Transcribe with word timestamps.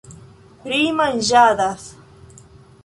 Ri 0.71 0.79
manĝadas. 1.01 1.87